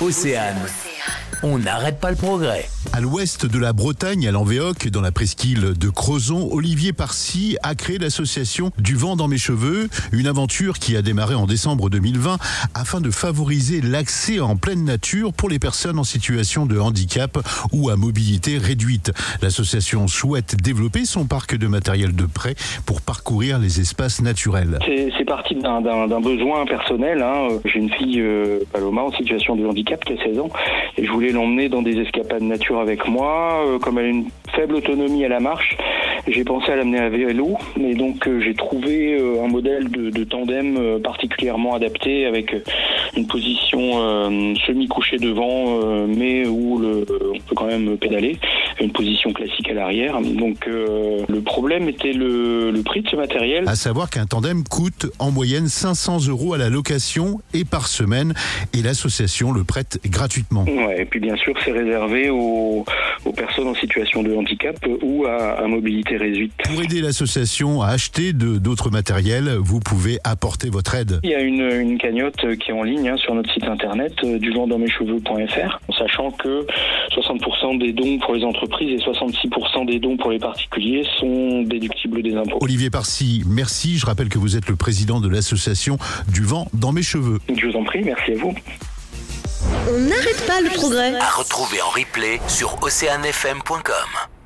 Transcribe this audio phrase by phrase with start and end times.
[0.00, 0.87] Océane.
[1.42, 2.66] On n'arrête pas le progrès.
[2.92, 7.76] À l'ouest de la Bretagne, à l'Envéoc, dans la presqu'île de Crozon, Olivier Parcy a
[7.76, 12.38] créé l'association Du vent dans mes cheveux, une aventure qui a démarré en décembre 2020
[12.74, 17.38] afin de favoriser l'accès en pleine nature pour les personnes en situation de handicap
[17.72, 19.12] ou à mobilité réduite.
[19.40, 24.78] L'association souhaite développer son parc de matériel de prêt pour parcourir les espaces naturels.
[24.86, 27.22] C'est parti d'un besoin personnel.
[27.22, 27.48] Hein.
[27.64, 30.50] J'ai une fille, euh, Paloma, en situation de handicap qui a 16 ans
[30.96, 33.64] et je voulais l'emmener dans des escapades nature avec moi.
[33.66, 35.76] Euh, comme elle a une faible autonomie à la marche,
[36.26, 40.24] j'ai pensé à l'amener à vélo, mais donc euh, j'ai trouvé euh, un modèle de,
[40.24, 42.54] tandem particulièrement adapté avec
[43.16, 43.78] une position
[44.66, 48.36] semi-couchée devant, mais où le, on peut quand même pédaler,
[48.80, 50.20] une position classique à l'arrière.
[50.20, 53.64] Donc le problème était le, le prix de ce matériel.
[53.68, 58.34] À savoir qu'un tandem coûte en moyenne 500 euros à la location et par semaine,
[58.72, 60.64] et l'association le prête gratuitement.
[60.64, 62.84] Ouais, et puis bien sûr, c'est réservé aux,
[63.32, 66.52] personnes en situation de handicap ou à, mobilité réduite.
[66.64, 71.20] Pour aider l'association à acheter d'autres matériels, vous pouvez apporter votre aide.
[71.22, 74.38] Il y a une, cagnotte qui est en ligne hein, sur notre site internet euh,
[74.38, 76.66] du cheveux.fr, en sachant que
[77.10, 82.22] 60% des dons pour les entreprises et 66% des dons pour les particuliers sont déductibles
[82.22, 82.58] des impôts.
[82.60, 83.98] Olivier Parcy, merci.
[83.98, 85.98] Je rappelle que vous êtes le président de l'association
[86.32, 87.38] Du vent dans mes cheveux.
[87.54, 88.54] Je vous en prie, merci à vous.
[89.88, 91.14] On n'arrête pas le progrès.
[91.16, 94.37] À retrouver en replay sur oceanfm.com.